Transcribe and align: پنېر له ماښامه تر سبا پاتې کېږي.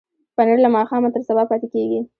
پنېر 0.35 0.57
له 0.65 0.69
ماښامه 0.75 1.09
تر 1.15 1.21
سبا 1.27 1.43
پاتې 1.49 1.67
کېږي. 1.73 1.99